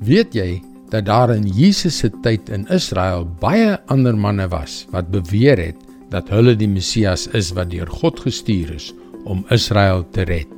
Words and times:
Weet 0.00 0.32
jy 0.32 0.62
dat 0.88 1.04
daar 1.04 1.28
in 1.34 1.44
Jesus 1.44 1.98
se 2.00 2.08
tyd 2.24 2.48
in 2.48 2.62
Israel 2.72 3.26
baie 3.42 3.74
ander 3.92 4.16
manne 4.16 4.46
was 4.48 4.86
wat 4.94 5.10
beweer 5.12 5.60
het 5.60 5.80
dat 6.08 6.30
hulle 6.32 6.54
die 6.56 6.68
Messias 6.72 7.26
is 7.36 7.50
wat 7.52 7.68
deur 7.74 7.90
God 8.00 8.22
gestuur 8.24 8.70
is 8.78 8.86
om 9.28 9.42
Israel 9.52 10.06
te 10.16 10.24
red? 10.24 10.48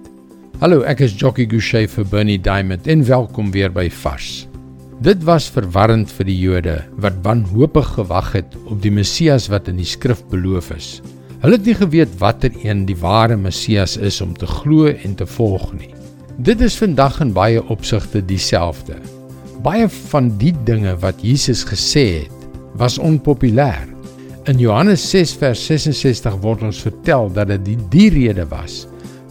Hallo, 0.60 0.84
ek 0.86 1.02
is 1.02 1.16
Jockey 1.18 1.48
Gouchee 1.50 1.88
vir 1.90 2.06
Bernie 2.06 2.38
Diamond 2.38 2.86
en 2.86 3.02
welkom 3.08 3.50
weer 3.50 3.72
by 3.74 3.88
Vars. 3.90 4.44
Dit 5.02 5.26
was 5.26 5.48
verwarrend 5.50 6.12
vir 6.14 6.28
die 6.28 6.38
Jode 6.38 6.76
wat 7.02 7.16
wanhoopig 7.26 7.88
gewag 7.96 8.28
het 8.36 8.54
op 8.70 8.78
die 8.84 8.94
Messias 8.94 9.48
wat 9.50 9.66
in 9.66 9.80
die 9.82 9.88
skrif 9.90 10.22
beloof 10.30 10.70
is. 10.76 10.92
Hulle 11.42 11.58
het 11.58 11.66
nie 11.66 11.74
geweet 11.80 12.14
watter 12.22 12.54
een 12.62 12.84
die 12.86 13.00
ware 13.02 13.34
Messias 13.34 13.98
is 13.98 14.20
om 14.22 14.38
te 14.38 14.46
glo 14.46 14.86
en 14.94 15.18
te 15.18 15.26
volg 15.26 15.72
nie. 15.80 15.90
Dit 16.38 16.62
is 16.62 16.78
vandag 16.78 17.18
in 17.26 17.34
baie 17.34 17.58
opsigte 17.74 18.22
dieselfde. 18.22 19.00
Baie 19.62 19.86
van 20.10 20.26
die 20.40 20.50
dinge 20.66 20.96
wat 20.98 21.20
Jesus 21.22 21.60
gesê 21.62 22.24
het, 22.24 22.46
was 22.74 22.96
onpopulêr. 22.98 23.84
In 24.50 24.58
Johannes 24.58 25.04
6 25.12 25.36
vers 25.38 25.60
66 25.68 26.34
word 26.42 26.64
ons 26.66 26.80
vertel 26.82 27.30
dat 27.36 27.52
dit 27.52 27.62
die, 27.68 27.76
die 27.92 28.08
rede 28.10 28.48
was 28.50 28.88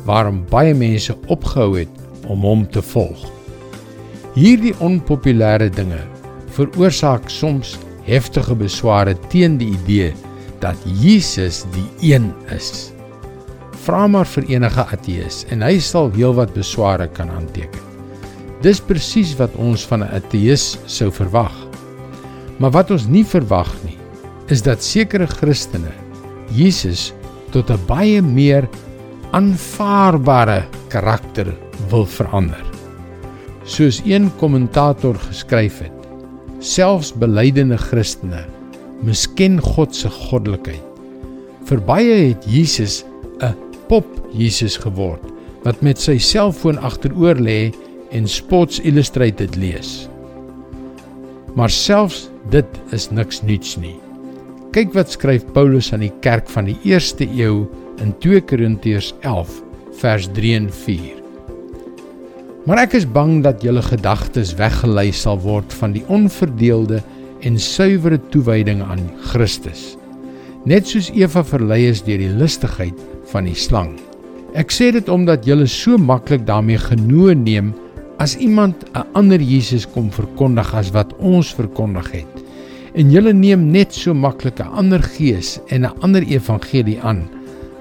waarom 0.08 0.40
baie 0.50 0.72
mense 0.74 1.18
opgehou 1.28 1.76
het 1.76 2.00
om 2.32 2.48
hom 2.48 2.64
te 2.72 2.80
volg. 2.94 3.28
Hierdie 4.38 4.72
onpopulêre 4.80 5.68
dinge 5.76 6.00
veroorsaak 6.56 7.28
soms 7.28 7.76
heftige 8.08 8.56
besware 8.56 9.18
teen 9.36 9.60
die 9.60 9.74
idee 9.76 10.16
dat 10.64 10.80
Jesus 11.04 11.66
die 11.76 12.14
een 12.14 12.32
is. 12.56 12.94
Vra 13.84 14.08
maar 14.08 14.30
vir 14.38 14.48
enige 14.56 14.88
ateës 14.96 15.44
en 15.52 15.68
hy 15.68 15.76
sal 15.84 16.14
heelwat 16.16 16.56
besware 16.56 17.12
kan 17.12 17.30
aanteken. 17.36 17.91
Dis 18.62 18.78
presies 18.80 19.34
wat 19.40 19.56
ons 19.58 19.86
van 19.90 20.04
'n 20.04 20.14
ateïs 20.14 20.78
sou 20.86 21.10
verwag. 21.12 21.54
Maar 22.60 22.72
wat 22.72 22.92
ons 22.92 23.08
nie 23.08 23.26
verwag 23.26 23.72
nie, 23.84 23.98
is 24.48 24.62
dat 24.62 24.84
sekere 24.84 25.26
Christene 25.26 25.92
Jesus 26.54 27.14
tot 27.52 27.72
'n 27.72 27.80
baie 27.88 28.22
meer 28.22 28.70
aanvaarbare 29.32 30.66
karakter 30.90 31.48
wil 31.90 32.06
verander. 32.06 32.64
Soos 33.64 34.02
een 34.06 34.32
kommentator 34.38 35.16
geskryf 35.16 35.80
het, 35.80 36.08
selfs 36.60 37.14
belydende 37.14 37.78
Christene 37.78 38.46
misken 39.02 39.60
God 39.62 39.96
se 39.96 40.10
goddelikheid. 40.10 40.84
Vir 41.66 41.80
baie 41.82 42.30
het 42.30 42.46
Jesus 42.46 43.04
'n 43.42 43.56
pop 43.88 44.06
Jesus 44.34 44.78
geword 44.78 45.24
wat 45.64 45.82
met 45.82 46.00
sy 46.00 46.18
selfoon 46.18 46.78
agteroor 46.78 47.36
lê 47.36 47.72
en 48.12 48.28
Sports 48.28 48.80
Illustrated 48.80 49.56
lees. 49.56 50.10
Maar 51.56 51.70
selfs 51.70 52.30
dit 52.52 52.80
is 52.96 53.10
niks 53.12 53.42
nuuts 53.44 53.78
nie. 53.80 53.98
Kyk 54.76 54.94
wat 54.96 55.12
skryf 55.12 55.44
Paulus 55.56 55.92
aan 55.92 56.04
die 56.06 56.14
kerk 56.24 56.48
van 56.52 56.70
die 56.70 56.78
eerste 56.88 57.28
eeu 57.28 57.66
in 58.04 58.14
2 58.24 58.44
Korintiërs 58.48 59.12
11 59.28 59.58
vers 60.00 60.30
3 60.36 60.54
en 60.62 60.70
4. 60.72 61.18
Maar 62.68 62.84
ek 62.86 62.94
is 63.00 63.08
bang 63.10 63.40
dat 63.44 63.64
julle 63.66 63.82
gedagtes 63.84 64.54
weggelei 64.60 65.10
sal 65.16 65.40
word 65.42 65.74
van 65.80 65.96
die 65.96 66.04
onverdeelde 66.14 67.02
en 67.42 67.58
suiwere 67.60 68.20
toewyding 68.32 68.84
aan 68.86 69.08
Christus. 69.32 69.96
Net 70.70 70.86
soos 70.88 71.10
Eva 71.18 71.42
verlei 71.44 71.88
is 71.90 72.04
deur 72.06 72.22
die 72.22 72.30
lustigheid 72.38 72.98
van 73.32 73.48
die 73.50 73.58
slang. 73.58 73.96
Ek 74.54 74.70
sê 74.74 74.92
dit 74.94 75.08
omdat 75.10 75.48
julle 75.48 75.66
so 75.66 75.98
maklik 75.98 76.46
daarmee 76.46 76.78
genoeg 76.82 77.34
neem 77.40 77.72
As 78.22 78.36
iemand 78.38 78.76
'n 78.94 79.02
ander 79.18 79.42
Jesus 79.42 79.88
kom 79.90 80.12
verkondig 80.14 80.76
as 80.78 80.92
wat 80.94 81.10
ons 81.18 81.54
verkondig 81.58 82.12
het 82.12 82.34
en 82.94 83.10
julle 83.10 83.34
neem 83.34 83.72
net 83.72 83.94
so 83.94 84.14
maklik 84.14 84.60
'n 84.62 84.74
ander 84.78 85.02
gees 85.02 85.60
en 85.74 85.86
'n 85.86 85.96
ander 86.06 86.22
evangelie 86.22 87.00
aan 87.02 87.30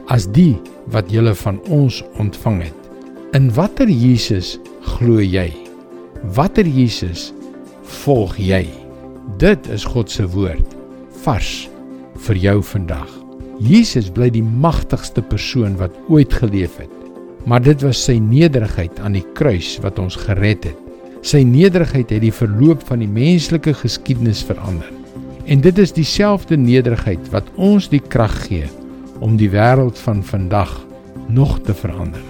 as 0.08 0.24
die 0.32 0.56
wat 0.86 1.10
julle 1.10 1.34
van 1.34 1.60
ons 1.68 2.02
ontvang 2.16 2.62
het. 2.62 2.80
In 3.32 3.52
watter 3.52 3.88
Jesus 3.88 4.58
glo 4.80 5.20
jy? 5.20 5.52
Watter 6.34 6.66
Jesus 6.66 7.32
volg 7.82 8.36
jy? 8.36 8.64
Dit 9.36 9.68
is 9.68 9.84
God 9.84 10.10
se 10.10 10.24
woord 10.28 10.76
vars 11.22 11.68
vir 12.16 12.36
jou 12.36 12.62
vandag. 12.62 13.08
Jesus 13.58 14.08
bly 14.10 14.30
die 14.30 14.48
magtigste 14.60 15.22
persoon 15.22 15.76
wat 15.76 15.92
ooit 16.08 16.32
geleef 16.32 16.78
het. 16.78 16.99
Maar 17.44 17.62
dit 17.64 17.82
was 17.82 18.04
sy 18.04 18.18
nederigheid 18.22 19.00
aan 19.00 19.12
die 19.16 19.26
kruis 19.34 19.78
wat 19.84 19.98
ons 20.02 20.16
gered 20.16 20.64
het. 20.68 20.76
Sy 21.22 21.42
nederigheid 21.44 22.10
het 22.12 22.20
die 22.24 22.32
verloop 22.32 22.82
van 22.88 22.98
die 23.04 23.10
menslike 23.10 23.74
geskiedenis 23.76 24.42
verander. 24.44 24.88
En 25.50 25.60
dit 25.60 25.78
is 25.78 25.92
dieselfde 25.92 26.56
nederigheid 26.56 27.30
wat 27.32 27.44
ons 27.56 27.88
die 27.92 28.00
krag 28.00 28.46
gee 28.46 28.68
om 29.20 29.36
die 29.40 29.50
wêreld 29.52 29.98
van 30.00 30.24
vandag 30.24 30.86
nog 31.28 31.60
te 31.66 31.74
verander. 31.76 32.22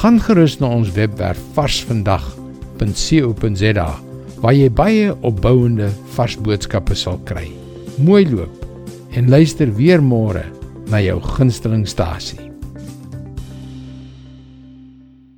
Gaan 0.00 0.20
gerus 0.20 0.58
na 0.58 0.66
ons 0.74 0.92
webwerf 0.96 1.38
varsvandag.co.za 1.54 3.90
waar 4.42 4.54
jy 4.58 4.70
baie 4.74 5.14
opbouende 5.22 5.90
vars 6.16 6.36
boodskappe 6.42 6.94
sal 6.98 7.20
kry. 7.28 7.46
Mooi 8.02 8.26
loop 8.30 8.66
en 9.14 9.30
luister 9.30 9.70
weer 9.76 10.02
môre 10.02 10.44
na 10.90 11.00
jou 11.04 11.20
gunstelingstasie. 11.36 12.51